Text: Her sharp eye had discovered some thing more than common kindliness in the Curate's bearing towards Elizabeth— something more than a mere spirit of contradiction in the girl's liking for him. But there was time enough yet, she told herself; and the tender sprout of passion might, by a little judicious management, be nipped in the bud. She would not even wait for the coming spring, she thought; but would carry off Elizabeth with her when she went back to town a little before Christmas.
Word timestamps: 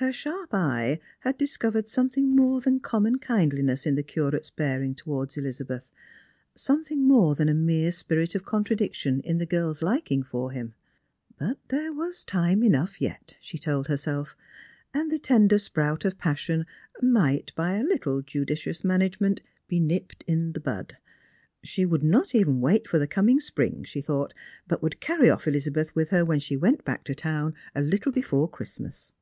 Her 0.00 0.12
sharp 0.12 0.54
eye 0.54 1.00
had 1.22 1.36
discovered 1.36 1.88
some 1.88 2.08
thing 2.08 2.36
more 2.36 2.60
than 2.60 2.78
common 2.78 3.18
kindliness 3.18 3.84
in 3.84 3.96
the 3.96 4.04
Curate's 4.04 4.48
bearing 4.48 4.94
towards 4.94 5.36
Elizabeth— 5.36 5.90
something 6.54 7.02
more 7.02 7.34
than 7.34 7.48
a 7.48 7.52
mere 7.54 7.90
spirit 7.90 8.36
of 8.36 8.44
contradiction 8.44 9.20
in 9.22 9.38
the 9.38 9.44
girl's 9.44 9.82
liking 9.82 10.22
for 10.22 10.52
him. 10.52 10.74
But 11.36 11.58
there 11.66 11.92
was 11.92 12.22
time 12.22 12.62
enough 12.62 13.00
yet, 13.00 13.36
she 13.40 13.58
told 13.58 13.88
herself; 13.88 14.36
and 14.94 15.10
the 15.10 15.18
tender 15.18 15.58
sprout 15.58 16.04
of 16.04 16.16
passion 16.16 16.64
might, 17.02 17.52
by 17.56 17.72
a 17.74 17.82
little 17.82 18.22
judicious 18.22 18.84
management, 18.84 19.40
be 19.66 19.80
nipped 19.80 20.22
in 20.28 20.52
the 20.52 20.60
bud. 20.60 20.96
She 21.64 21.84
would 21.84 22.04
not 22.04 22.36
even 22.36 22.60
wait 22.60 22.86
for 22.86 23.00
the 23.00 23.08
coming 23.08 23.40
spring, 23.40 23.82
she 23.82 24.00
thought; 24.00 24.32
but 24.68 24.80
would 24.80 25.00
carry 25.00 25.28
off 25.28 25.48
Elizabeth 25.48 25.92
with 25.96 26.10
her 26.10 26.24
when 26.24 26.38
she 26.38 26.56
went 26.56 26.84
back 26.84 27.02
to 27.02 27.16
town 27.16 27.54
a 27.74 27.80
little 27.82 28.12
before 28.12 28.48
Christmas. 28.48 29.12